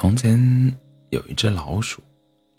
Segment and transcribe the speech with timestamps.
[0.00, 0.40] 从前
[1.10, 2.00] 有一只老鼠，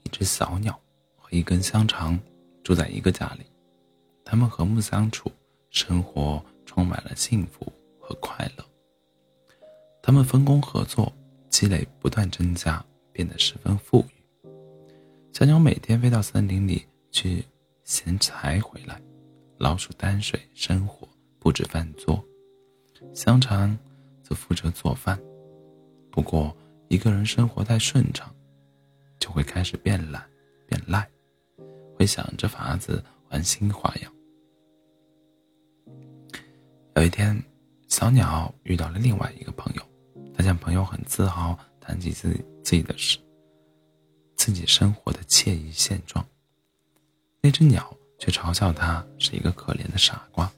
[0.04, 0.80] 一只小鸟
[1.16, 2.20] 和一根香肠
[2.64, 3.44] 住在一个家里，
[4.24, 5.32] 他们和睦相处，
[5.72, 7.66] 生活充满了幸福
[8.00, 8.64] 和快乐。
[10.04, 11.12] 他们分工合作，
[11.50, 14.50] 积累不断增加，变得十分富裕。
[15.34, 17.44] 小鸟每天飞到森林里去
[17.84, 19.02] 衔柴回来，
[19.58, 22.24] 老鼠担水生火，布置饭桌，
[23.16, 23.76] 香肠
[24.22, 25.20] 则负责做饭。
[26.12, 26.56] 不过，
[26.92, 28.30] 一个人生活太顺畅，
[29.18, 30.22] 就会开始变懒、
[30.68, 31.08] 变赖，
[31.98, 34.12] 会想着法子玩新花样。
[36.98, 37.42] 有一天，
[37.88, 39.82] 小鸟遇到了另外一个朋友，
[40.36, 43.18] 他向朋友很自豪谈起自己自己的事，
[44.36, 46.24] 自己生活的惬意现状。
[47.40, 50.52] 那只鸟却嘲笑他是一个可怜的傻瓜，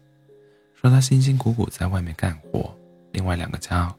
[0.74, 2.76] 说他辛辛苦苦在外面干活，
[3.12, 3.96] 另外两个家，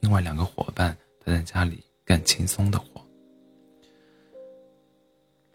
[0.00, 0.94] 另外两个伙伴。
[1.30, 3.04] 在家里干轻松的活。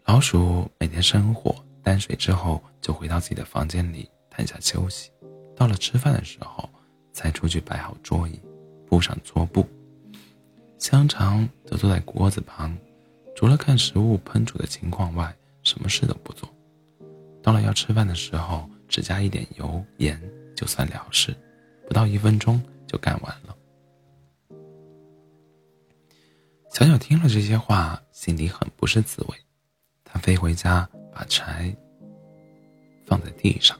[0.04, 5.10] 老鼠每天生火、担水之后，就回到自己的房间里躺下休息。
[5.56, 6.68] 到了吃饭的时候，
[7.12, 8.40] 才出去摆好桌椅，
[8.86, 9.66] 铺上桌布。
[10.78, 12.76] 香肠则坐在锅子旁，
[13.34, 16.48] 除了看食物烹煮的情况外，什么事都不做。
[17.42, 20.20] 到了要吃饭的时候，只加一点油盐
[20.54, 21.34] 就算了事，
[21.88, 23.55] 不到一分钟就干完了。
[26.76, 29.34] 小鸟听了这些话，心里很不是滋味。
[30.04, 31.74] 它飞回家，把柴
[33.06, 33.74] 放在地上。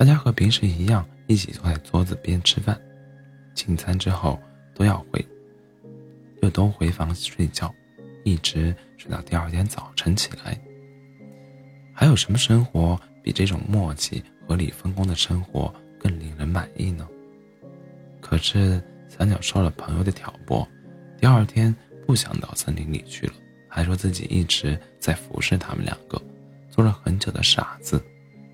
[0.00, 2.76] 大家和平时一样，一起坐在桌子边吃饭。
[3.54, 4.36] 进餐之后，
[4.74, 5.24] 都要回，
[6.42, 7.72] 又都回房睡觉，
[8.24, 10.60] 一直睡到第二天早晨起来。
[11.94, 17.06] 还有什么生活比这种默契、合理分工的生活更令人满意呢？
[18.20, 20.66] 可是小鸟受了朋友的挑拨，
[21.20, 21.72] 第二天。
[22.06, 23.34] 不想到森林里去了，
[23.68, 26.20] 还说自己一直在服侍他们两个，
[26.70, 28.02] 做了很久的傻子，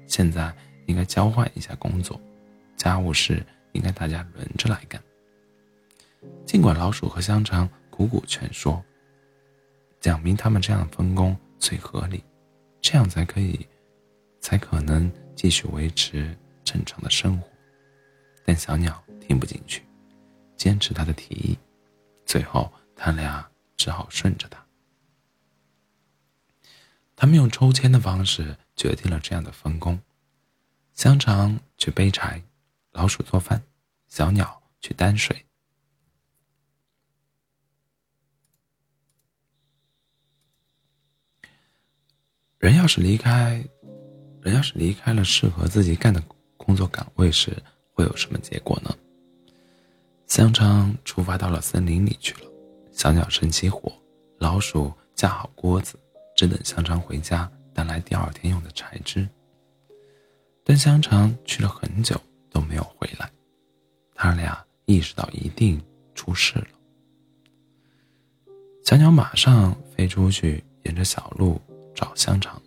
[0.06, 0.54] 现在
[0.86, 2.20] 应该交换一下工作，
[2.76, 5.03] 家务事应该大家轮着来干。
[6.44, 8.84] 尽管老鼠和香肠苦苦劝说，
[10.00, 12.22] 讲明他们这样分工最合理，
[12.80, 13.66] 这样才可以，
[14.41, 17.48] 才可能继续维持正常的生活，
[18.44, 19.82] 但小鸟听不进去，
[20.56, 21.59] 坚持他的提议，
[22.25, 22.70] 最后。
[23.00, 24.66] 他俩只好顺着他。
[27.14, 29.98] 他们用抽签的方式决定了这样的分工：
[30.94, 32.42] 香肠去背柴，
[32.91, 33.62] 老鼠做饭，
[34.09, 35.47] 小鸟去担水。
[42.59, 43.65] 人要是离开，
[44.42, 46.20] 人要是离开了适合自己干的
[46.56, 47.56] 工作岗位时，
[47.92, 48.92] 会有什么结果呢？
[50.26, 52.57] 香肠出发到了森林里去了。
[52.98, 53.92] 小鸟生起火，
[54.38, 55.97] 老鼠架好锅子，
[56.34, 59.26] 只等香肠回家带来第二天用的柴枝。
[60.64, 62.20] 但香肠去了很久
[62.50, 63.31] 都没有回来，
[64.16, 65.81] 他俩意识到一定
[66.16, 66.66] 出事了。
[68.84, 71.60] 小鸟马上飞出去，沿着小路
[71.94, 72.60] 找香肠，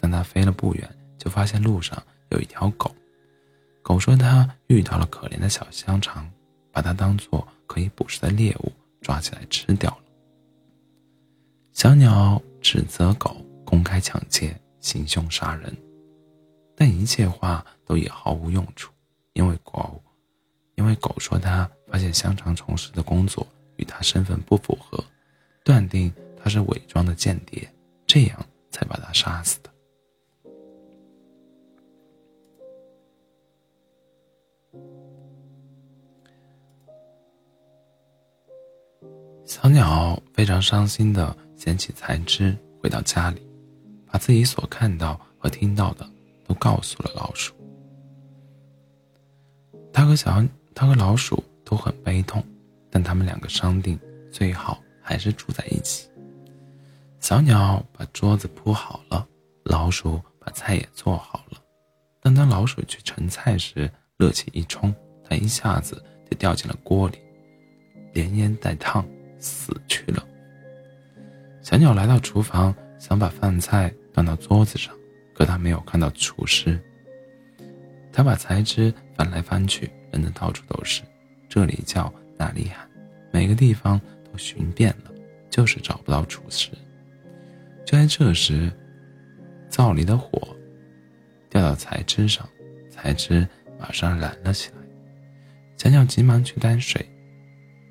[0.00, 0.88] 但它飞了不远，
[1.18, 2.90] 就发现路上有一条狗。
[3.82, 6.26] 狗说它遇到了可怜的小香肠，
[6.72, 8.72] 把它当做可以捕食的猎物。
[9.00, 10.04] 抓起来吃掉了。
[11.72, 15.74] 小鸟指责狗公开抢劫、行凶杀人，
[16.76, 18.92] 但一切话都也毫无用处，
[19.32, 20.02] 因为狗，
[20.74, 23.46] 因为狗说他发现香肠从事的工作
[23.76, 25.02] 与他身份不符合，
[25.64, 27.66] 断定他是伪装的间谍，
[28.06, 29.69] 这样才把他杀死的。
[39.50, 43.44] 小鸟非常伤心的捡起残枝，回到家里，
[44.06, 46.08] 把自己所看到和听到的
[46.46, 47.52] 都告诉了老鼠。
[49.92, 50.40] 他和小
[50.72, 52.40] 他和老鼠都很悲痛，
[52.92, 53.98] 但他们两个商定，
[54.30, 56.08] 最好还是住在一起。
[57.18, 59.26] 小鸟把桌子铺好了，
[59.64, 61.58] 老鼠把菜也做好了。
[62.20, 64.94] 但当老鼠去盛菜时，热气一冲，
[65.28, 67.18] 它一下子就掉进了锅里，
[68.12, 69.04] 连烟带烫。
[69.40, 70.24] 死去了。
[71.62, 74.94] 小鸟来到厨房，想把饭菜端到桌子上，
[75.34, 76.78] 可它没有看到厨师。
[78.12, 81.02] 他把材质翻来翻去，扔得到处都是，
[81.48, 82.88] 这里叫那里喊，
[83.32, 85.12] 每个地方都寻遍了，
[85.48, 86.70] 就是找不到厨师。
[87.86, 88.70] 就在这时，
[89.68, 90.56] 灶里的火
[91.48, 92.48] 掉到材质上，
[92.90, 93.46] 材质
[93.78, 94.76] 马上燃了起来。
[95.76, 97.08] 小鸟急忙去担水，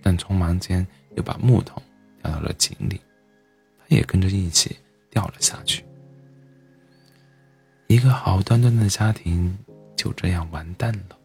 [0.01, 0.85] 但匆忙间。
[1.15, 1.81] 又把木桶
[2.21, 3.01] 掉到了井里，
[3.77, 4.77] 他也跟着一起
[5.09, 5.83] 掉了下去。
[7.87, 9.57] 一个好端端的家庭
[9.95, 11.18] 就这样完蛋了。